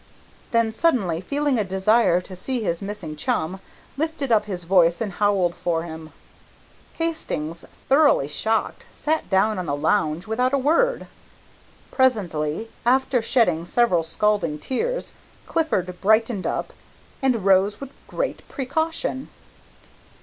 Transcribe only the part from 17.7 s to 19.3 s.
with great precaution.